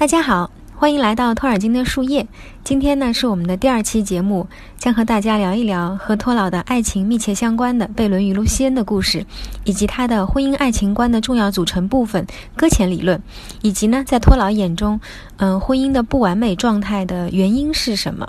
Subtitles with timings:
[0.00, 2.26] 大家好，欢迎来到托尔金的树叶。
[2.64, 4.48] 今天呢是我们的第二期节目，
[4.78, 9.26] 将和大家聊一聊和托老的爱情密切相关的贝伦与露西恩的故事，
[9.64, 12.26] 以及他的婚姻爱情观的重要组成部分——
[12.56, 13.20] 搁浅理论，
[13.60, 14.98] 以及呢在托老眼中，
[15.36, 18.26] 嗯，婚姻的不完美状态的原因是什么。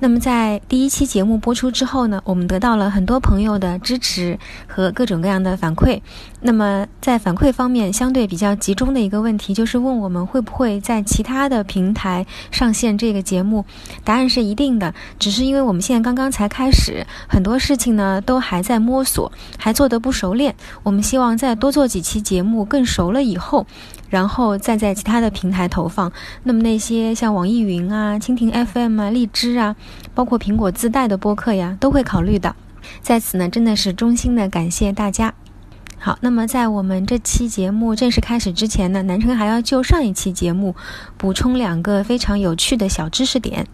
[0.00, 6.00] 那么在第一期节目播出之后呢，我们得到了很多朋友的支持和各种各样的反馈。
[6.40, 13.64] 那么在反馈方面，相对比较集中的一个问题就是问我们会不会在其他的平台上线这个节目？
[14.04, 20.54] 答案是一定的，只是因为我们现在刚刚才开始，很多事情呢都还在摸索，还做得不熟练。
[20.84, 23.66] 我们希望再多做几期节目，更熟了以后。
[24.08, 26.10] 然后再在其他的平台投放。
[26.42, 29.76] 那么那些像网易云啊、蜻蜓 FM 啊、荔枝啊，
[30.14, 32.54] 包括苹果自带的播客呀，都会考虑的。
[33.00, 35.34] 在此呢，真的是衷心的感谢大家。
[35.98, 40.74] 好，那么在我们这期节目正式开始之前呢，南城还要就上一期节目
[41.16, 43.66] 补充两个非常有趣的小知识点。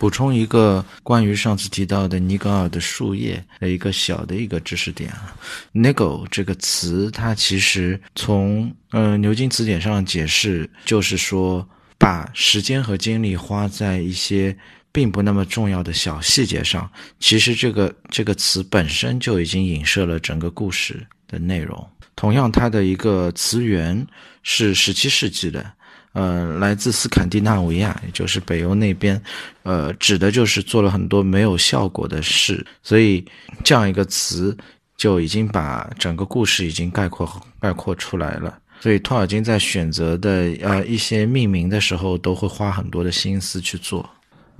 [0.00, 5.36] 补充一个关于上次提到的尼格尔的树叶的一个小的一个知识点啊
[5.74, 14.56] ，niggle 这个词，它其实从呃牛津词典上解释，就是说把时间和精力花在一些
[14.90, 16.90] 并不那么重要的小细节上。
[17.18, 21.86] 其实这个这个词本身就已经影射了整个故事的内容。
[22.16, 24.06] 同样，它的一个词源
[24.42, 25.70] 是十七世纪的。
[26.12, 29.20] 呃，来自斯堪的纳维亚，也就是北欧那边，
[29.62, 33.24] 呃，指的就是做了很多没有效果的事，所以
[33.62, 34.56] 这样一个词
[34.96, 38.58] 就已经把整个故事已经概括概括出来了。
[38.80, 44.08] 所以托尔金在选择的呃一些命名的时候，都会花很多的心思去做。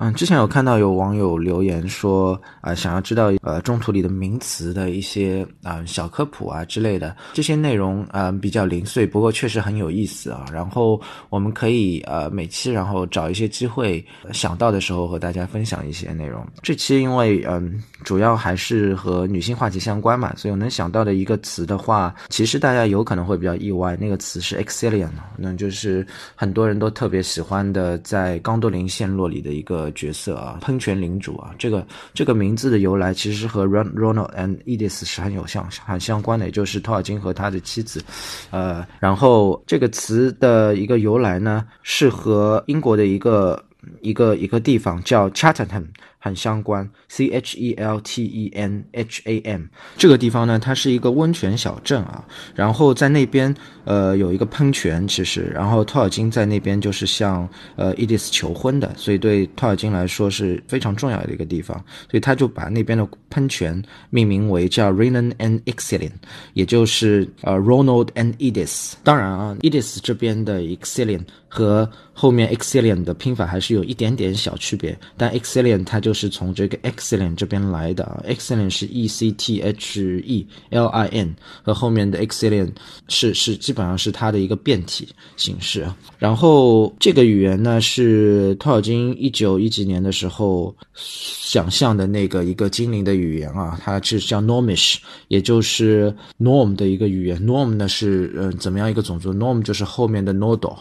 [0.02, 10.46] 嗯，之前有看到有网友留言说，啊，想要知道呃中途里的名词的一些啊小科普啊之类的，这些内容啊比较零碎，不过确实很有意思啊。
[10.50, 14.02] 然后我们可以呃每期然后找一些机会
[14.33, 16.42] 想到的时候和大家分享一些内容。
[16.62, 29.89] 这期因为嗯主要还是和女性话题相关嘛，所以我能想到的一个词的话，其实大家有可能会比较意外，那个词是 Exilian，那就是很多人都特别喜欢的在冈多林陷落里的一个。
[29.92, 38.02] 角色啊，喷泉领主啊，这个这个名字的由来其实和 Ronald and Edith 是很有相很相关的，也就是托尔金和他的妻子，
[38.51, 43.62] 呃，然后这个词的一个由来呢，是和英国的一个
[44.01, 45.86] 一个一个地方叫 Chatham。
[46.23, 49.63] 很相关，C H E L T E N H A M
[49.97, 52.25] 这个地方呢，它是一个温泉小镇啊。
[52.55, 53.53] 然后在那边，
[53.85, 61.77] 呃，有一个喷泉，其实，然后托尔金在那边就是向呃伊迪丝求婚的，所以对托尔金来说是非常重要的一个地方，
[62.11, 66.13] 所以他就把那边的喷泉命名为叫 Renan and Exilian，
[66.52, 68.92] 也就是呃 Ronald and Edith。
[69.02, 80.44] 当然啊，Edith 这边的 Exilian 和后面 Exilian 的拼法还是有一点点小区别，但 Exilian 它就就是从这个 excellent 这边来的啊，excellent 是 e c t h e
[80.70, 81.32] l i n，
[81.62, 82.72] 和后面的 excellent
[83.06, 85.86] 是是基本上是它的一个变体形式。
[86.18, 94.96] 然后这个语言呢是托尔金一九一几年的时候想象的那个一个精灵的语言啊，它是叫 Normish，
[95.28, 97.40] 也就是 Norm 的一个语言。
[97.40, 100.77] Norm 呢是嗯怎么样一个种族？Norm 就是后面的 Nordor，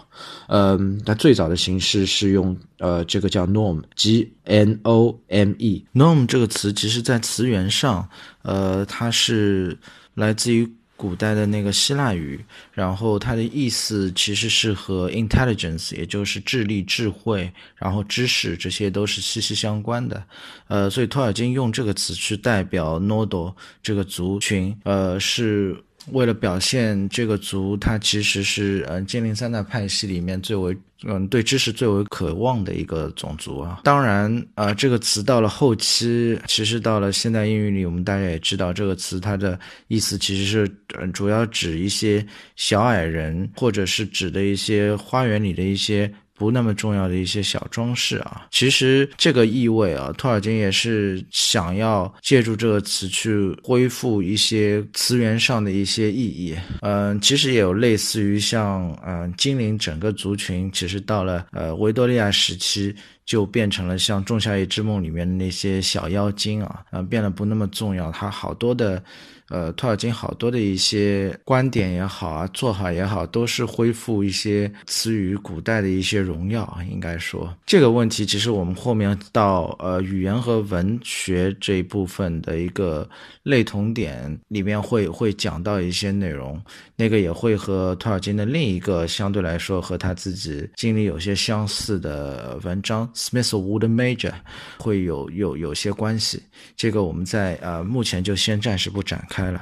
[0.47, 5.19] 嗯，它最早的形式是用呃这个叫 Norm，即 N O。
[5.29, 8.09] M E norm 这个词，其实在词源上，
[8.41, 9.77] 呃，它是
[10.15, 10.67] 来自于
[10.97, 12.43] 古代的那个希腊语，
[12.73, 20.23] 然后它的意思其实是和 intelligence，也就是智力、智慧，然后知识，这些都是息息相关的。
[20.67, 25.83] 呃，所以托尔金用这个词去代表 Nodo 这个族群，呃，是。
[26.07, 33.81] 为了表现这个族，它其实是嗯精灵三大派系里面最为嗯对知识最为渴望的一个种族啊。
[33.83, 40.69] 当然啊，这个词到了后期，其实到了现代英语里，我们大家也知道，这个词它的意思其实是
[40.99, 42.25] 嗯主要指一些
[42.55, 46.11] 小矮人，或者是指的一些花园里的一些。
[46.39, 56.55] 不那么重要的一些小装饰啊，其实这个意味啊，托尔金也是想要借助这个词去恢复一些词源上的一些意义。
[56.81, 62.95] 嗯，其实也有类似于像嗯精灵整个族群，其实到了呃维多利亚时期
[63.25, 68.09] 就变成了像《仲夏夜之梦》里面的那些小妖精啊，嗯，变得不那么重要。
[68.13, 69.03] 它好多的。
[69.49, 76.77] 呃，托尔金好多的一些观点也好啊，做法也好，都是恢复一些词语古代的一些荣耀。
[76.89, 83.07] 应该说这个问题，其实我们后面到呃语言和文学这一部分的一个
[83.43, 86.61] 类同点里面会会讲到一些内容，
[86.95, 94.31] 那个也会和托尔金的另一个相对来说和他自己经历有些相似的文章《Smithwood Major》
[94.77, 96.41] 会有有有些关系。
[96.75, 99.61] 这个我们在呃目前就先暂时不展开了。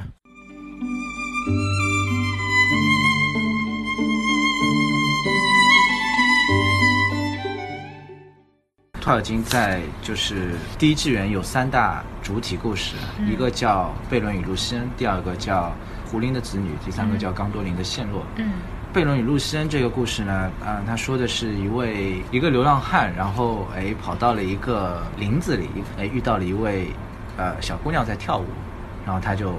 [8.99, 15.73] 托尔金在就是第一纪元有三大主体故事，一个叫贝伦与露西恩，第二个叫
[16.05, 18.25] 胡林的子女，第三个叫冈多林的陷落。
[18.35, 18.51] 嗯，
[18.91, 26.91] 贝伦与露西恩这个故事呢，啊、他说的是一位一个流浪汉，然后哎跑到了一个林子里，哎遇到了一位
[27.37, 28.45] 呃小姑娘在跳舞，
[29.07, 29.55] 然后他就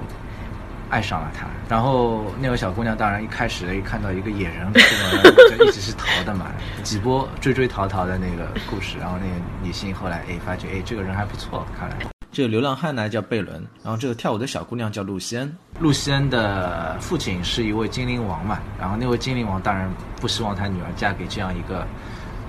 [0.91, 1.47] 爱上了她。
[1.67, 4.79] 然后那个小姑娘当然一开始一看到一个野人出
[5.11, 5.23] 门，
[5.57, 6.45] 就一直是逃的嘛，
[6.83, 8.99] 几波追追逃逃的那个故事。
[8.99, 9.31] 然后那个
[9.63, 11.95] 女性后来哎发觉哎这个人还不错，看来。
[12.31, 15.51] 这个流浪汉呢叫贝伦，然后这个跳舞的小姑娘叫露西恩。
[15.79, 19.89] 露西恩的父亲是一位精灵王嘛，然后那位精灵王当然
[20.21, 21.87] 不希望他女儿嫁给这样一个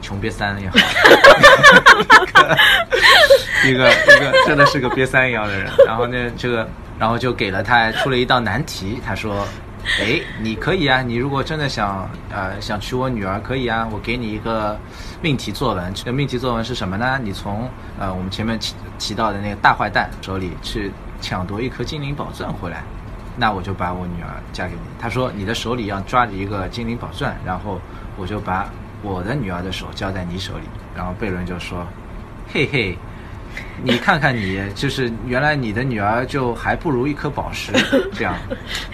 [0.02, 0.76] 穷瘪三也好，
[3.67, 5.73] 一个一个真的是个瘪三一样的人。
[5.87, 6.69] 然后呢，这个
[7.00, 9.47] 然后就给了他出了一道难题，他说
[9.99, 14.79] ：“哎，你可以啊，你如果真的想呃想娶我女儿，可以啊，我给你一个
[15.23, 15.91] 命题作文。
[15.94, 17.19] 这个命题作文是什么呢？
[17.23, 17.67] 你从
[17.99, 20.93] 呃我们前面提提到的那个大坏蛋手里去
[21.23, 22.82] 抢夺一颗精灵宝钻回来，
[23.35, 27.81] 那我就把我女儿嫁给你。”他说：“你的手里要抓着一个精灵宝钻，然后
[28.19, 28.69] 我就把
[29.02, 30.64] 我的女儿的手交在你手里。”
[30.94, 31.87] 然后贝伦就说
[32.52, 32.99] ：“嘿嘿。”
[33.82, 37.72] 你看看你，就是原来你的女儿就还不如一颗宝石，
[38.14, 38.34] 这样，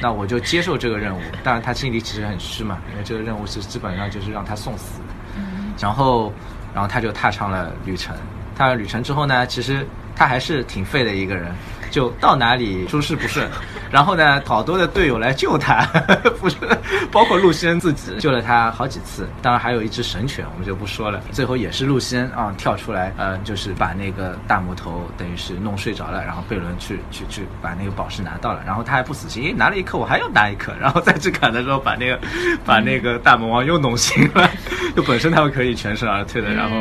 [0.00, 1.20] 那我就接受这个任务。
[1.42, 5.00] 当然他心里其实很虚嘛，因为这个任务是基本上就是让他送死。
[5.80, 6.32] 然后，
[6.72, 8.16] 然后他就踏上了旅程。
[8.56, 11.52] 踏上旅程之后呢，其实他还是挺废的一个人，
[11.96, 13.48] 就到哪里诸事不顺。
[13.90, 15.80] 然后呢，好多的队友来救他，
[16.38, 16.56] 不是，
[17.10, 19.26] 包括陆西恩自己救了他好几次。
[19.40, 21.22] 当然还有一只神犬，我们就不说了。
[21.32, 32.20] 最后也是陆西恩啊跳出来，呃，就是把那个大魔头等于是弄睡着了，然后贝伦去去去把那个宝石拿到了，然后他还不死心，诶，拿了一颗我还要拿一颗，然后再去砍的时候把那个
[32.66, 34.50] 把那个大魔王又弄醒了，
[34.94, 36.76] 就本身他们可以全身而退的，然后。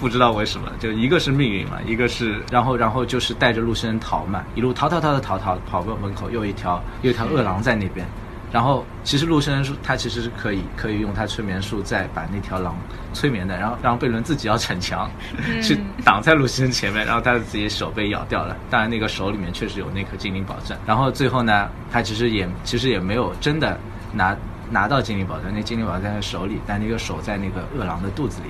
[0.00, 8.06] 不知道为什么，就一个是命运嘛，一个是，然后然后就是带着陆生逃嘛，一路逃逃逃的逃逃，跑过门口又一条又一条饿狼在那边，
[8.52, 12.76] 然后其实陆生说他其实是可以可以用他催眠术再把那条狼
[13.12, 15.10] 催眠的，然后让贝伦自己要逞强，
[15.62, 23.78] 去挡在陆生前面，然后他的自己手被咬掉了，当然那个手里面确实有那颗精灵宝钻，然后最后呢，他其实也其实也没有真的
[24.12, 24.36] 拿
[24.70, 28.48] 拿到精灵宝钻，那精灵宝钻在手里，但那个手在那个饿狼的肚子里。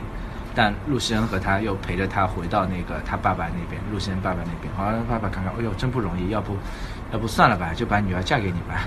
[0.59, 4.75] 但陆西恩和他又陪着他回到那个他爸爸那边，陆西恩爸爸那边。
[4.75, 6.57] 好像爸爸看看，哎呦，真不容易，要不，
[7.13, 8.87] 要不算了吧，就把女儿嫁给你吧，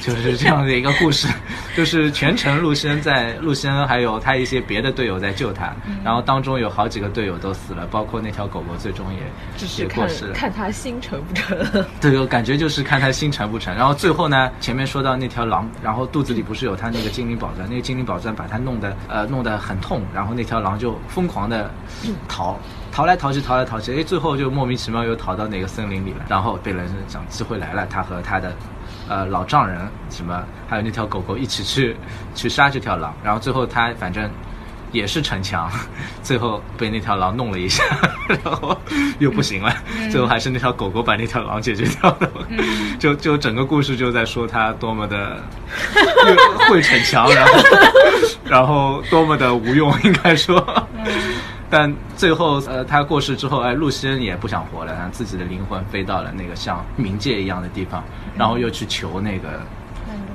[0.00, 1.28] 就是这样的一个故事。
[1.76, 5.72] 就是全程陆生在，陆生还有他一些别的队友在救他，
[6.04, 9.20] 然后当中有好几个队友都死了，包括那条狗狗最终也
[9.56, 10.32] 就是看也过世了。
[10.34, 11.84] 看他心诚不诚。
[12.00, 13.74] 对，我感觉就是看他心诚不诚。
[13.74, 21.70] 然后最后呢，前面说到那条狼，然后肚子里不是有他那个精灵宝钻，那个精灵宝钻把他弄得呃弄得很痛，然后那条狼就疯狂的
[22.26, 22.58] 逃。
[22.92, 26.24] 逃来逃去，逃来逃去，哎，最后就莫名其妙又逃到哪个森林里了。
[26.28, 28.52] 然后被人讲机会来了，他和他的，
[29.08, 31.96] 呃，老丈人什么，还有那条狗狗一起去
[32.34, 33.14] 去杀这条狼。
[33.22, 34.28] 然后最后他反正
[34.92, 35.70] 也是逞强，
[36.22, 37.84] 最后被那条狼弄了一下，
[38.26, 38.76] 然后
[39.20, 39.72] 又不行了。
[40.10, 42.30] 最后还是那条狗狗把那条狼解决掉了。
[42.98, 45.40] 就就整个故事就在说他多么的
[46.68, 47.52] 会逞强，然后
[48.44, 50.60] 然后多么的无用，应该说。
[51.70, 58.02] 但最后，呃，他过世之后，哎，露西恩也不想活了，然后自己的灵魂飞到了那个像冥界一样的地方，
[58.36, 59.62] 然后又去求那个，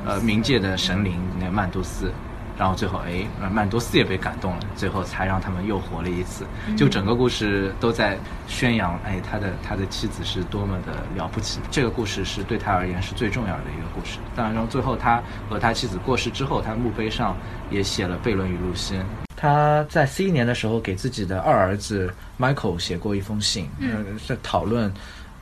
[0.06, 2.10] 呃，冥界的神灵那个曼都斯，
[2.58, 6.46] 然后最后，哎，呃曼多斯也被感动了，最后才让他们又活了一次。
[6.78, 11.60] 就整个故事都在宣扬，哎，他的他的妻子是多么的了不起。
[11.70, 14.20] 这个故事是对他而言是最重要的一个故事。
[14.38, 17.36] 当然，然后最后他和他妻子过世之后，他墓碑上
[17.70, 19.25] 也写了贝伦与露西恩。
[19.36, 24.92] 他在四一年的时候给自己的二儿子 Michael 写过一封信，嗯，是讨论，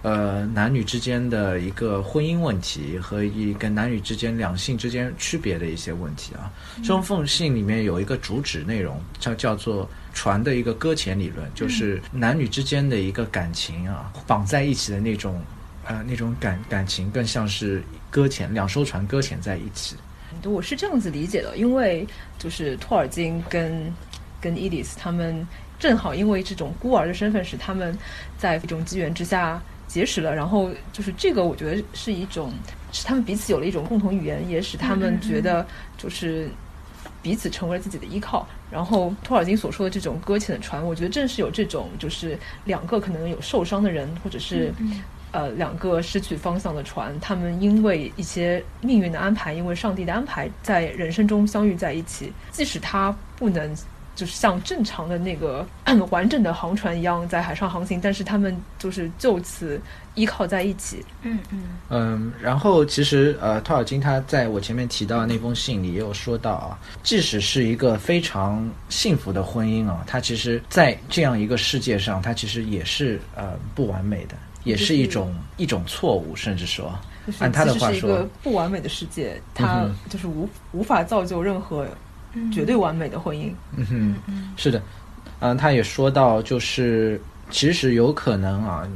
[0.02, 6.52] 呃，男女之间的一个婚姻问题和一跟男女之间两性之间区别的一些问题啊。
[6.84, 15.40] 这封信里面有一个主旨内容，叫叫做船的一个搁浅理论，就是男女之间的一个感情啊，绑在一起的那种
[15.86, 19.96] 呃那种感感情更像是搁浅，两艘船搁浅在一起。
[20.52, 22.06] 我是这样子理解的，因为
[22.38, 23.94] 就是托尔金跟
[24.42, 25.48] 跟伊迪斯他们
[25.80, 27.98] 正好因为这种孤儿的身份，使他们
[28.38, 32.52] 在一种机缘之下结识了，然后就是这个我觉得是一种
[32.92, 35.66] 使他们彼此有了一种共同语言，也使他们觉得
[35.98, 36.50] 就是
[37.22, 38.48] 彼此成为了自己的依靠。
[38.72, 44.74] 然后托尔金所说的这种搁浅的船，我觉得正是有这种就是两个可能有受伤的人，或者是。
[45.34, 52.32] 呃，两个失去方向的船，他们因为一些命运的安排，因为上帝的安排，在人生中相遇在一起。
[52.52, 53.76] 即使他不能
[54.16, 55.68] 就是像正常的那个
[56.12, 59.82] 完整的航船一样在海上航行，但是他们就是就此
[60.14, 61.04] 依靠在一起。
[61.24, 62.32] 嗯嗯嗯。
[62.40, 74.36] 然后其实呃，托尔金他在我前面提到的那封信里也有说到啊，即使是一个非常幸福的婚姻啊，他其实在这样一个世界上，他其实也是呃不完美的。
[74.64, 76.98] 也是一种一种错误，甚至说，
[77.40, 81.88] 按他的话说，是一个不完美的世界，他就是无无法造就任何
[82.52, 83.54] 绝对完美的婚姻。
[83.76, 84.82] 嗯哼，是的，
[85.40, 88.88] 嗯，他也说到，就是其实有可能啊，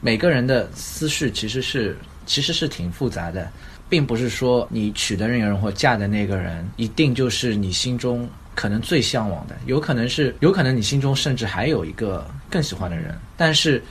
[0.00, 3.50] 每个人的思绪其实是其实是挺复杂的，
[3.88, 13.82] 并不是说你娶的那个人或嫁的那个人一定就是你心中可能最向往的，有可能是有可能你心中甚至还有一个更喜欢的人，但是。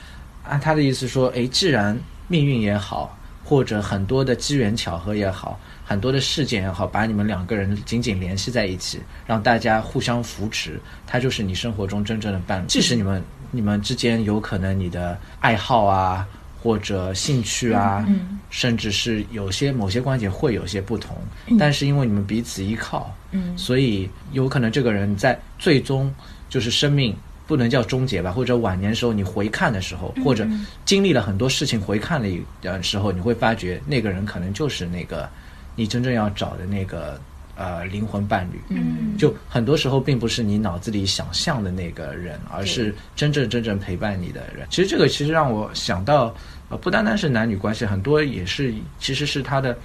[0.49, 12.65] 按他的意思说，诶，既然命运也好，或者很多的机缘巧合也好，很多的事件也好，把你们两个人紧紧联系在一起，让大家互相扶持，他就是你生活中真正的伴侣。
[12.67, 16.27] 即使你们你们之间有可能你的爱好啊，
[16.61, 18.05] 或者兴趣啊，
[18.49, 21.15] 甚至是有些某些关节会有些不同，
[21.57, 26.13] 但是因为你们彼此依靠，嗯，所以有可能这个人在最终
[26.49, 27.15] 就是生命。
[27.49, 30.47] 不能叫终结吧，或者晚年时候你回看的时候，或者
[30.85, 32.29] 经历了很多事情回看的
[32.61, 35.27] 呃时候，你会发觉那个人可能就是那个
[35.75, 37.19] 你真正要找的那个
[37.55, 38.61] 呃灵魂伴侣。
[38.69, 44.67] 嗯，就很多时候并不是你脑子里想象的那个人，而是真正真正陪伴你的人。
[44.69, 46.31] 其实这个其实让我想到，
[46.69, 49.75] 呃，不单单是男女关系，很多也是其实是他的。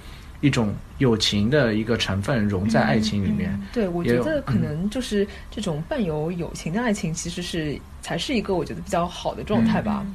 [0.45, 10.05] 一种友情的一个成分融在爱情里面，对我觉得可能就是这种伴有友情的爱情，其实是才是一个我觉得比较好的状态吧。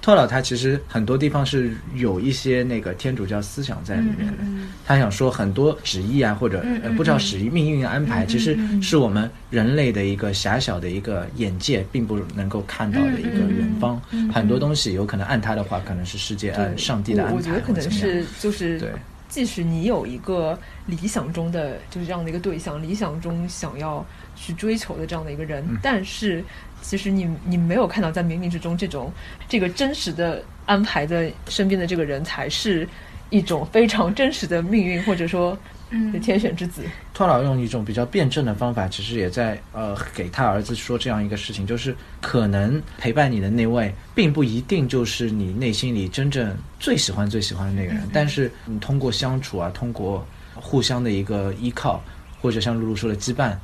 [0.00, 4.44] 托老他其实很多地方是有一些那个天主教思想在里面的，
[4.86, 6.64] 他想说很多旨意啊，或者
[6.96, 14.00] 不知道旨意命运安排，其实是我们人类的一个狭小的一个眼界，并不能够看到的一个远方。
[14.32, 18.90] 很多东西有可能按他的话，可能是世界按上帝的安排，我觉得可能是就是对。
[19.34, 26.44] 即使你有一个理想中的就是这样的一个对象，理想中想要去追求的这样的一个人，但是
[26.80, 29.12] 其实你你没有看到在冥冥之中这种
[29.48, 32.88] 这个真实的安排在身边的这个人才是
[33.28, 35.58] 一种非常真实的命运，或者说。
[35.96, 36.82] 嗯，天选之子。
[37.12, 48.02] 托老用一种比较辩证的方法，其实也在呃给他儿子说这样一个事情，就是可能陪伴你的那位，并不一定就是你内心里真正最喜欢最喜欢的那个人。
[48.12, 52.02] 但是你通过相处啊，通过互相的一个依靠，
[52.40, 53.56] 或者像露露说的羁绊，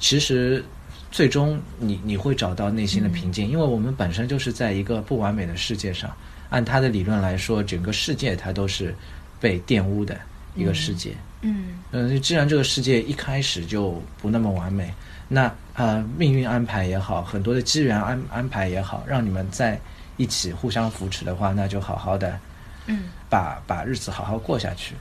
[0.00, 0.64] 其实
[1.12, 3.48] 最终你你会找到内心的平静。
[3.48, 6.10] 因为我们本身就是在一个不完美的世界上，
[6.50, 8.92] 按他的理论来说，整个世界它都是
[9.40, 10.18] 被玷污的
[10.56, 11.12] 一个世界。
[11.42, 14.92] 嗯嗯，既然这个世界一开始就不那么完美，
[15.28, 19.78] 那呃，命运安排也好，很多的机缘安安排也好，让你们在
[20.16, 22.38] 一起互相扶持的话，那就好好的，
[22.86, 24.94] 嗯，把把日子好好过下去，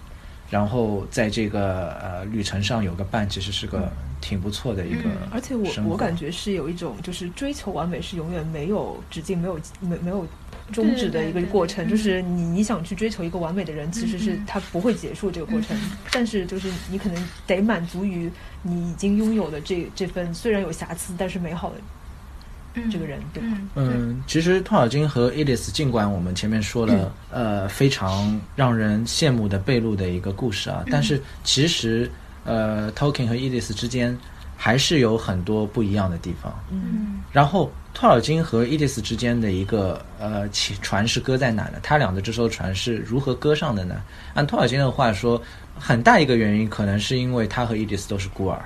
[0.50, 5.09] 然后在这个呃旅程上有个伴，其实是个挺不错的一个。
[5.31, 10.27] 而且我我感觉是有一种，就是追求完美是永远没有止境，没有没没有。
[10.72, 15.77] 终止的一个过程，就是你你想去追求一个完美的人，其实是他不会结束这个过程。
[16.12, 18.31] 但是就是你可能得满足于
[18.63, 23.57] 你已经拥有的这这份虽然有瑕疵但是美好的这个人，对吧？
[23.75, 32.10] 嗯，其实托尔金和伊丽丝，尽管我们前面说了呃非常让人羡慕的贝露的一个故事啊，但是其实
[32.43, 34.17] 呃 Tolkien 和伊丽丝之间
[34.57, 36.51] 还是有很多不一样的地方。
[36.72, 37.72] 嗯，然后。
[37.95, 41.79] 托尔金和伊迪丝之间的一个呃船是搁在哪呢？
[41.81, 44.03] 他俩的这艘船是如何搁上的呢？
[44.33, 45.41] 按托尔金的话说，
[45.79, 48.61] 很大一个原因可能是因为他和伊迪丝都是孤儿，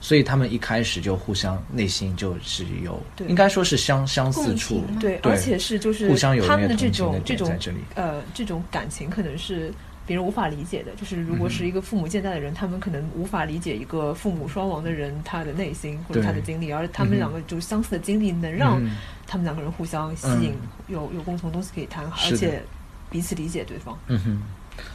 [0.00, 7.52] 所以他们一开始就互相内心就是有，应该说是相相似处，对，而且是就是互相有他们的这种这种，
[7.96, 9.74] 呃，这种感情可能是。
[10.10, 18.82] 别人无法理解的，就是如果是一个父母健在的人，他们可能无法理解一个父母双亡的人他的内心或者他的经历，而他们两个就相似的经历，能让
[19.24, 20.52] 他们两个人互相吸引，
[20.88, 22.60] 有有共同东西可以谈，而且
[23.08, 23.96] 彼此理解对方。
[24.08, 24.42] 嗯哼。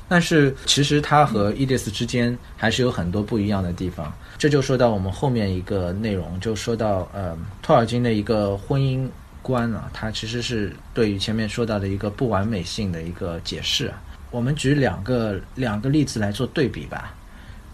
[0.10, 9.08] 但是其实他和伊迪丝之间还是有很多不一样的地方，这就说到我们后面一个内容，就说到呃托尔金的一个婚姻
[9.42, 13.94] 观啊，他其实是对于前面说到的一个不完美性的一个解释。
[14.32, 17.14] 我们举两个两个例子来做对比吧，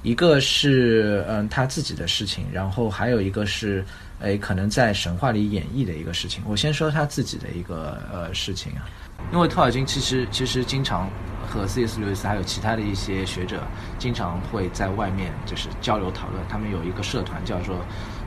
[0.03, 3.83] 一个是嗯他自己的事情，然后还有一个是
[4.19, 6.43] 诶可能在神话里演绎的一个事情。
[6.45, 8.85] 我先说他自己的一个呃事情啊，
[9.31, 11.09] 因为托尔金其实其实经常。
[11.51, 11.99] 和 C.S.
[11.99, 13.61] 刘易斯还有其他的一些学者，
[13.99, 16.41] 经常会在外面就是交流讨论。
[16.47, 17.75] 他们有一个社团叫做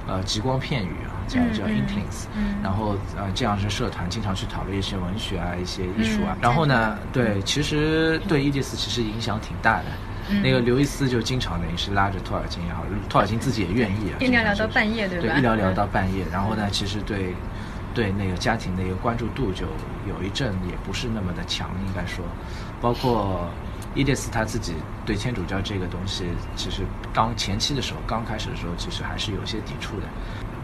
[0.06, 2.26] 呃极光片语啊，叫叫 Inklings。
[2.62, 6.36] 然后呃这样是社团经常去讨论一些文学啊、一些艺术啊。
[6.40, 9.84] 然后呢，对，其实对伊迪丝其实影响挺大的。
[10.42, 15.26] 那个刘易斯就经常等于是拉着托尔金也好，托尔金自己也愿意啊，一聊聊到半夜，对吧？
[15.26, 16.24] 对，一聊聊到半夜。
[16.32, 17.34] 然后呢，其实对。
[17.94, 19.66] 对那个家庭的一个关注度，就
[20.08, 22.24] 有一阵也不是那么的强，应该说，
[22.80, 23.48] 包括
[23.94, 24.74] 伊迪斯他自己
[25.06, 26.24] 对天主教这个东西，
[26.56, 26.82] 其实
[27.12, 30.06] 刚前期的时候，刚开始的时候，其实还是有些抵触的。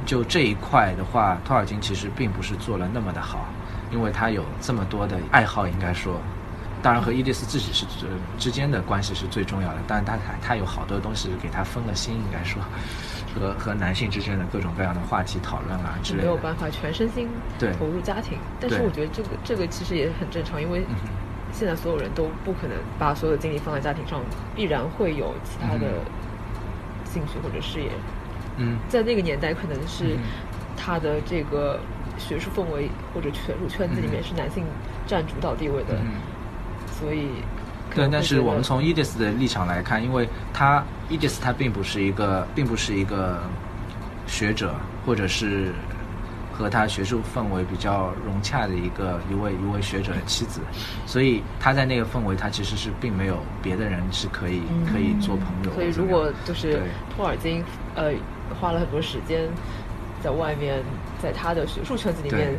[0.05, 3.47] 就这一块的话，托尔金其实并不是做了那么的好，
[3.93, 6.21] 因为他有这么多的爱好，应该说，
[6.83, 7.87] 当然和伊迪斯自己是
[8.39, 12.61] 之间的关系是最重要的，但他他他有好多东西给他分了心，应该说。
[13.33, 17.29] 和和男性之间的各种各样的话题讨论啊之类的，没有办法全身心
[17.79, 18.37] 投入家庭。
[18.59, 20.85] 但是我觉得这个这个其实也很正常，因为
[21.53, 24.21] 现在所有人都不可能把所有的精力放在家庭上，
[24.55, 25.87] 必然会有其他的
[27.05, 27.91] 兴趣或者事业。
[28.57, 30.17] 嗯，在那个年代，可能是
[30.77, 31.79] 他的这个
[32.19, 34.65] 学术氛围或者学术圈子里面是男性
[35.07, 35.97] 占主导地位的，
[36.99, 37.29] 所以。
[37.93, 43.43] 对，但是我们从伊迪丝的立场来看，因为他伊迪丝他并不是一个，并不是一个
[44.29, 45.73] 学者，或者是
[46.61, 50.61] 和他学术氛围比较融洽的一个一位一位学者的妻子，
[51.07, 54.61] 所以他在那个氛围，他其实是并没有别的人是可以
[54.93, 55.73] 可以做朋友。
[55.73, 56.83] 所以如果就是
[57.17, 57.65] 托尔金
[57.95, 58.13] 呃
[58.61, 59.49] 花了很多时间
[60.23, 60.83] 在外面，
[61.23, 62.53] 在他的学术圈子里面。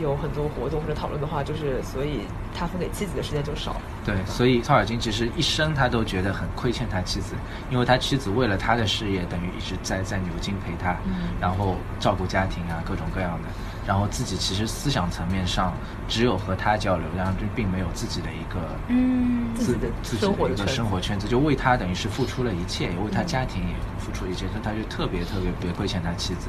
[0.00, 2.20] 有很多活动或者讨论的话，就是所以
[2.54, 3.76] 他分给妻子的时间就少。
[4.04, 7.34] 对，所以托尔金其实一生他都觉得很亏欠他妻子，
[7.70, 10.96] 因为他妻子为了他的事业，等于一直在在牛津陪他，
[11.40, 13.48] 然后照顾家庭啊，各种各样的。
[13.88, 15.72] 然后自己其实思想层面上
[16.06, 26.48] 只有和他交流，然后就并没有自己的一个嗯自的自己的一个生活圈子，就为他等于是付出了一切，也为他家庭也付出一切，所以他就特别特别别亏欠他妻子。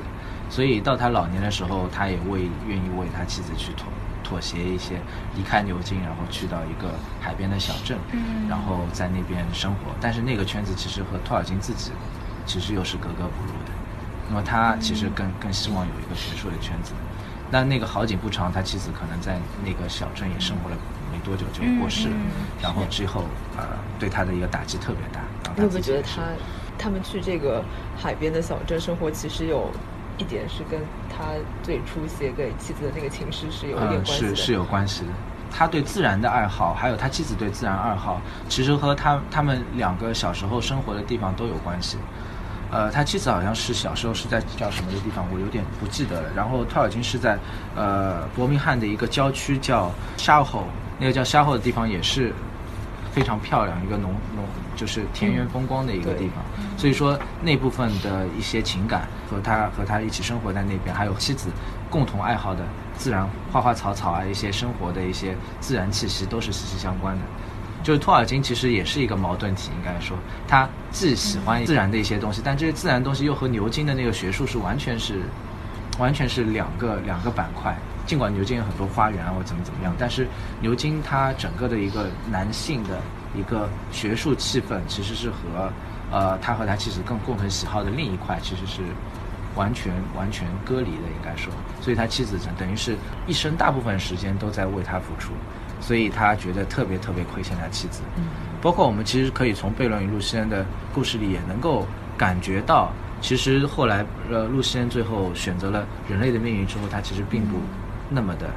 [0.50, 3.86] 所以到他老年的时候，他也为愿意为他妻子去妥
[4.22, 5.00] 妥协一些，
[5.38, 7.98] 离开牛津，然后去到一个海边的小镇，
[8.50, 9.96] 然后在那边生活。
[10.02, 11.92] 但是那个圈子其实和托尔金自己
[12.46, 13.72] 其实又是格格不入的，
[14.28, 16.92] 那么他其实更更希望有一个学术的圈子。
[17.52, 20.78] 但那个好景不长，他妻子可能在那个小镇也生活了
[21.12, 22.16] 没多久就过世了，
[22.62, 23.24] 然后之后
[23.58, 23.64] 呃
[23.98, 25.22] 对他的一个打击特别大。
[25.56, 26.22] 你有没有觉得他
[26.78, 27.64] 他们去这个
[27.98, 29.70] 海边的小镇生活，其实有
[30.18, 31.26] 一点是跟他
[31.64, 34.36] 最初写给妻子的那个情诗是有一点关系的？
[34.36, 35.08] 是是有关系的。
[35.52, 41.98] 他对自然的爱好，还有他妻子对自然爱好，其实和他他们两个小时候生活的地方都有关系。
[42.72, 46.30] 呃，他妻子好像是小时候是在叫什么的地方，我有点不记得了。
[46.36, 47.38] 然后托尔金是在
[47.76, 50.66] 呃伯明翰的一个郊区叫沙后，
[51.00, 52.32] 那个叫沙后的地方也是
[53.12, 56.44] 非常漂亮，一个农农就是田园风光的一个地方。
[56.78, 61.50] 所以说那部分的一些情感和他和他一起生活在那边，还有妻子
[61.90, 62.62] 共同爱好的
[62.96, 67.22] 自然花花草草啊，一些生活的一些自然气息都是息息相关的。
[67.84, 75.22] 就是托尔金其实也是一个矛盾体，应该说，他既喜欢自然的一些东西，但这些自然东西又和牛津的那个学术是完全是，
[75.98, 77.78] 完全是两个两个板块。
[78.06, 80.28] 尽管牛津有很多花园啊或怎么怎么样，但是
[80.62, 83.00] 牛津它整个的一个男性的
[83.36, 85.72] 一个学术气氛，其实是和
[86.12, 88.82] 呃他和他妻子更共同喜好的另一块其实是
[89.56, 91.54] 完全完全割离的，应该说。
[91.82, 95.34] 所以他妻子等于是一生大部分时间都在为他付出。
[95.80, 98.24] 所以他觉得特别特别亏欠他妻子，嗯。
[98.62, 101.88] 包括我们其实可以从贝伦与露西恩的故事里也能够
[102.18, 107.58] 感觉到，其实后来呃露西恩最后选择了人类的命运之后，他其实并不
[108.10, 108.50] 那么的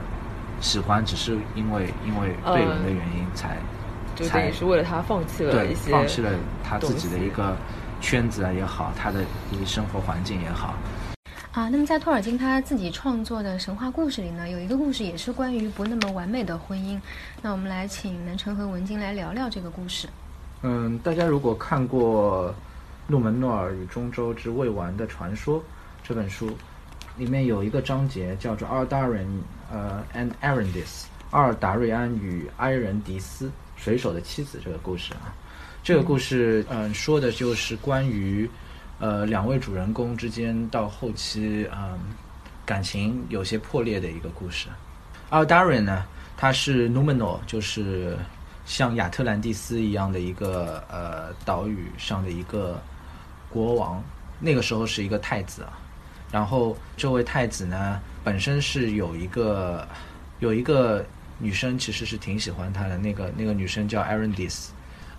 [0.61, 3.56] 喜欢，只是因为因为贝伦的原因才
[4.16, 6.30] 才是为了他放弃了对放弃了
[6.64, 7.56] 他自己的一个
[8.00, 10.74] 圈子啊也好，他的一个生活环境也好。
[11.53, 16.99] 啊，那么在托尔金他自己创作的神话故事里呢，有一个故事也是关于不那么完美的婚姻。
[17.43, 20.09] 那我们来请南城和文晶来聊聊这个故事。
[20.62, 22.49] 嗯，大家如果看过
[23.07, 25.61] 《诺门诺尔与中州之未完的传说》
[26.03, 26.57] 这本书，
[27.19, 29.29] 里面有一个章节叫做 Ardarin
[29.71, 35.29] 呃 and Arendis，阿尔达瑞安与埃仁迪斯水手的妻子这个故事啊。
[35.83, 38.49] 这个故事嗯说的就是关于
[39.03, 41.99] 呃两位主人公之间到后期嗯
[42.65, 44.69] 感情有些破裂的一个故事。
[45.31, 46.05] 阿尔达瑞呢，
[46.37, 48.17] 他是 Numenor，就是
[48.65, 52.81] 像亚特兰蒂斯一样的一个呃岛屿上的一个
[53.51, 54.01] 国王，
[54.38, 55.77] 那个时候是一个太子啊。
[56.31, 59.87] 然后这位太子呢，本身是有一个
[60.38, 61.05] 有一个
[61.38, 62.97] 女生，其实是挺喜欢他的。
[62.97, 64.69] 那个那个女生叫 Arendis，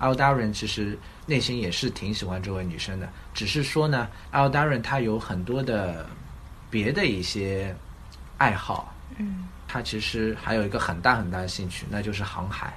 [0.03, 6.05] 奥达人其实内心也是挺喜欢这位女生的，只是说呢，奥达人他有很多的
[6.69, 7.73] 别的一些
[8.37, 12.73] 爱好，嗯，他其实还有一个很大很大的兴趣，那就是航海。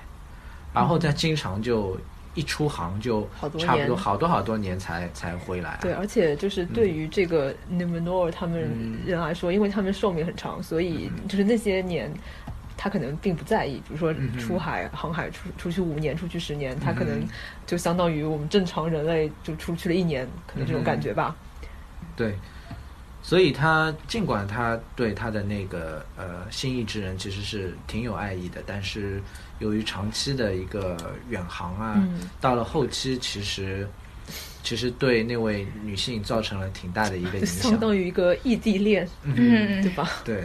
[0.73, 1.99] 然后他经常就
[2.35, 5.79] 一出航就差不多好多好多年才才回来。
[5.83, 12.13] 对，而且就是对于这个 Numenor 他们嗯人来说，因为他们寿命很长，所以就是那些年。
[12.77, 17.27] 他可能并不在意，比如说出海、航海出出去五年、出去十年，他可能
[17.67, 21.35] 就相当于我们正常人类就出去了一年，可能这种感觉吧。
[22.15, 22.35] 对，
[23.23, 29.23] 所以他尽管他对他的那个呃心意之人其实是挺有爱意的，但是
[29.59, 30.97] 由于长期的一个
[31.29, 33.89] 远航啊，嗯到了后期其实
[34.63, 37.71] 其实对那位女性造成了挺大的一个影响。
[37.71, 40.11] 相当于一个异地恋，嗯对吧？
[40.25, 40.45] 对，呃，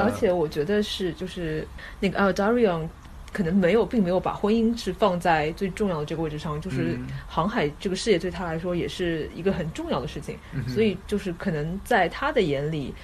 [0.00, 1.66] 而且我觉得是就是
[2.00, 2.86] 那个 Eldarion
[3.32, 7.06] 可能没有，并没有把婚姻是放在最重要的这个位置上，就是嗯。
[7.28, 12.94] 航海这个事业对他来说也是一个很重要的事情，嗯所以就是可能在他的眼里，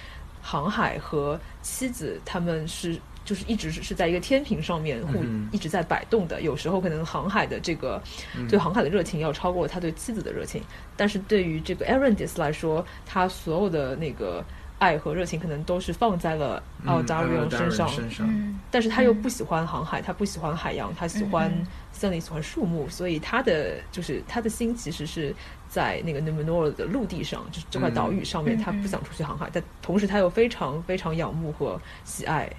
[0.40, 2.99] 航海和妻子他们是。
[3.25, 8.03] 就是一直是是在一个天平上面互嗯一直在摆动的，有时候可能航海的这个
[8.37, 8.49] 嗯。
[8.49, 10.61] 对航海的热情要超过他对妻子的热情，
[10.97, 14.45] 但是对于这个 Arendis 来说，他所有的那个
[14.83, 18.59] 爱和热情可能都是放在了嗯 Eldarion 身上，身上，嗯。
[18.68, 25.33] 但是他又不喜欢航海，他不喜欢海洋，他喜欢嗯森林，喜欢树木，所以他的就是他的心其实是
[25.68, 32.51] 在那个 Numenor 的陆地上，就是这块岛屿上面，嗯他不想出去航海，但同时他又非常非常仰慕和喜爱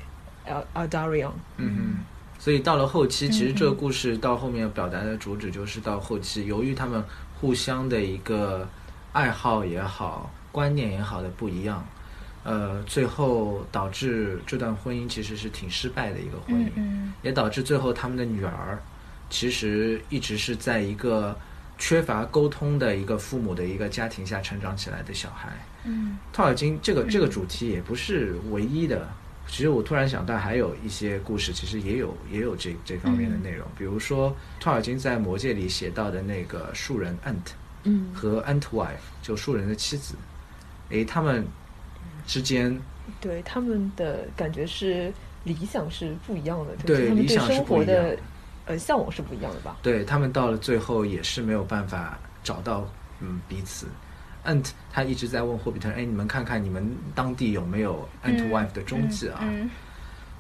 [0.47, 1.31] El Eldarion。
[1.57, 2.05] 嗯哼。
[2.39, 3.77] 所以到了后期，其实这个嗯。
[3.77, 7.03] 故事到后面表达的主旨就是到后期，由于他们
[7.39, 8.67] 互相的一个
[9.13, 11.85] 爱好也好、观念也好的不一样，
[12.43, 18.77] 呃，最后导致这段婚姻其实是挺失败的一个婚姻，嗯也导致最后他们的女儿
[19.29, 21.37] 其实一直是在一个
[21.77, 25.49] 缺乏沟通的一个父母的一个家庭下成长起来的小孩。
[25.85, 29.07] 嗯托尔金这个这个主题也不是唯一的。
[29.45, 33.67] 其实我突然想到，还有一些故事，其实也有也有这这方面的内容。
[33.77, 37.51] 比如说，托尔金在《魔戒》里写到的那个树人 Ant
[37.83, 40.15] 嗯，和 Antwife，就树人的妻子，
[40.89, 41.45] 诶，他们
[42.25, 42.79] 之间
[43.19, 48.17] 对他们的感觉是理想是不一样的，对他们对理想是生活的不一样的
[48.65, 49.77] 呃向往是不一样的吧？
[49.81, 52.87] 对他们到了最后也是没有办法找到
[53.19, 53.87] 嗯彼此。
[54.45, 59.69] Ant 他一直在问霍比特人：“哎，你们看看你们当地有没有 Antwife 的踪迹啊？”嗯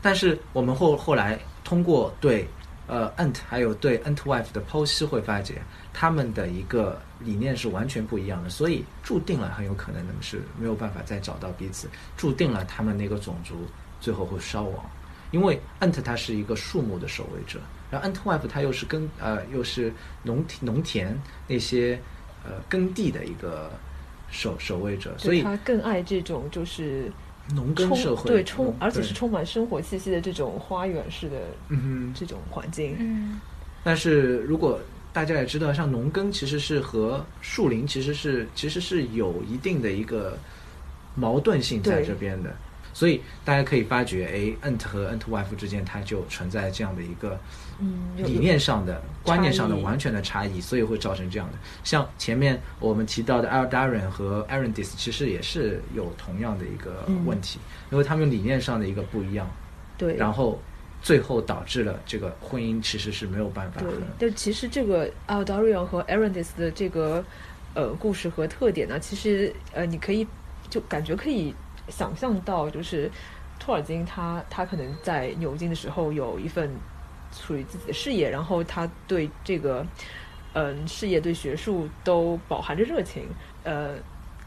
[0.01, 2.45] 但是我们后后来通过对
[2.87, 5.61] 呃 Ant 还有对 Antwife 的剖析，会发觉
[5.93, 13.55] 他们的一个理念是完全不一样的，所以注定了很有可能他们是没有办法再找到彼此，注定了他们那个种族
[14.01, 14.85] 最后会消亡，
[15.31, 19.93] 因为 Ant 他是一个树木的守卫者，然后 Antwife 他又是耕呃又是
[20.23, 21.17] 农农田
[21.47, 21.99] 那些
[22.43, 23.71] 呃耕地的一个
[24.29, 27.11] 守守卫者，所以他更爱这种就是
[27.49, 31.35] 农耕社会对充而且是充满生活气息的这种花园式的
[31.69, 32.13] 嗯哼。
[32.15, 32.95] 这种环境。
[32.99, 33.39] 嗯
[33.83, 34.79] 但是如果
[35.11, 40.37] 大家也知道，像农耕其实是和树林其实是其实是有一定的一个
[41.15, 42.55] 矛盾性在这边的，
[42.93, 44.25] 所以大家可以发觉，
[44.63, 47.39] 哎，ant 和 antwife 之间它就存在这样的一个
[47.79, 51.57] 嗯，理念上的、观念上的完全的差异，所以会造成这样的。
[51.83, 57.59] 像前面我们提到的 Eldarin 和 Arendis，其实也是有同样的一个嗯问题，
[57.91, 59.49] 因为他们理念上的一个不一样，
[59.97, 60.61] 对，然后
[61.01, 63.81] 最后导致了这个婚姻其实是没有办法
[64.19, 67.25] 对其实这个 Eldarion 和 Arendis 的这个
[67.73, 70.25] 呃故事和特点呢，其实呃你可以
[70.69, 71.53] 就感觉可以
[71.89, 73.09] 想象到，就是
[73.59, 76.69] 托尔金他他可能在牛津的时候有一份
[77.31, 79.85] 属于自己的事业，然后他对这个
[80.53, 83.27] 嗯、事业对学术都饱含着热情，
[83.63, 83.95] 呃，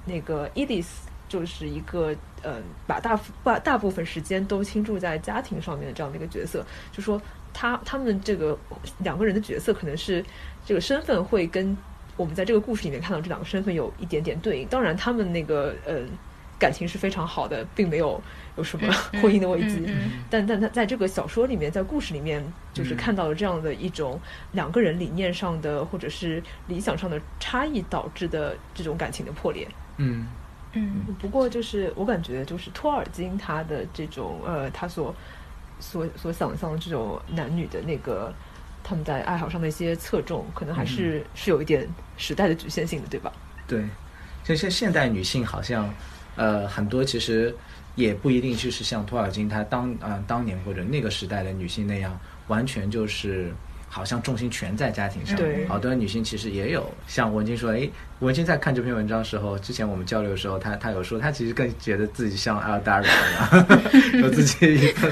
[0.05, 0.87] 那个 Edith
[1.29, 7.21] 就是一个呃，把大把大部分时间都倾注在家庭上面的这样的一个角色，就说
[7.53, 8.57] 他他们这个
[8.99, 10.25] 两个人的角色可能是
[10.65, 11.77] 这个身份会跟
[12.17, 14.69] 我们在这个故事里面看到这两个身份有一点点对应。
[14.69, 16.03] 当然，他们那个呃
[16.59, 18.21] 感情是非常好的，并没有
[18.57, 19.87] 有什么 婚姻的危机。
[20.31, 22.43] 但但他在这个小说里面，在故事里面，
[22.73, 24.21] 就是看到了这样的一种
[24.53, 29.69] 两个人理念上的或者是理想上的差异导致的这种感情的破裂。
[29.99, 30.27] 嗯
[30.73, 35.15] 嗯不过就是我感觉，就是托尔金他的这种呃，他所
[35.81, 38.33] 所所想象的这种男女的那个
[38.85, 43.33] 他们在爱好上的一些侧重，可能还是、是有一点时代的局限性的，对吧？
[43.67, 43.85] 对，
[44.45, 45.93] 就像现代女性好像，
[46.37, 47.55] 呃，很多其实
[47.95, 52.19] 也不一定就是像托尔金他当啊、当年或者那个时代的女性那样，
[52.49, 53.53] 完全就是
[53.97, 55.35] 好像重心全在家庭上。
[55.37, 65.09] 对好多女性其实也有像文静说，哎，文静在看这篇文章的时候，之前我们交流的时候，她她有说，她其实更觉得自己像 a l d a r i 有自己一个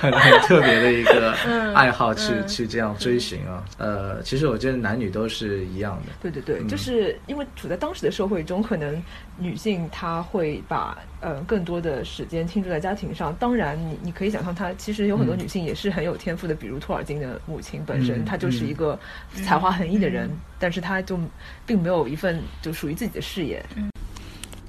[0.00, 1.32] 很很特别的一个
[1.72, 3.62] 爱好去、去这样追寻啊。
[3.78, 6.12] 呃，其实我觉得男女都是一样的。
[6.20, 9.00] 对对对，嗯就是因为处在当时的社会中，可能
[9.38, 13.32] 女性她会把呃更多的时间倾注在家庭上。
[13.38, 18.98] 当然你，你可以想象，她其实有很多嗯女性也是很有天赋的，比如托尔金的母亲本身，嗯她就是一个
[19.44, 21.18] 才华横溢的人，但是他就
[21.64, 23.64] 并没有一份就属于自己的事业。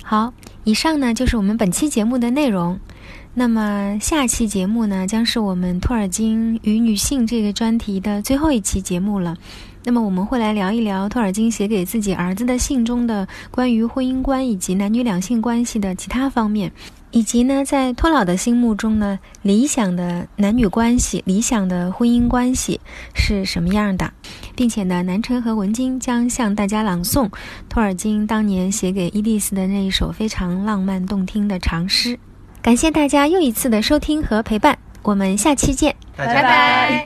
[0.04, 0.34] 好，
[0.64, 2.80] 以上呢就是我们本期节目的内容。
[3.34, 9.38] 那么下期节目呢，将是我们托尔金与女性这个专题的最后一期节目了。
[9.84, 16.72] 那么我们会来聊一聊托尔金写给自己儿子的信中的关于婚姻观以及男女两性关系的其他方面，
[17.12, 22.80] 以及呢，在托老的心目中呢，理想的男女关系、理想的婚姻关系
[23.14, 24.12] 是什么样的，
[24.56, 27.30] 并且呢，南辰和文晶将向大家朗诵
[27.70, 32.20] 托尔金当年写给伊丽丝的那一首非常浪漫动听的长诗。
[32.62, 35.96] 感谢大家又一次的收听和陪伴，我们下期见。
[36.16, 37.06] 拜拜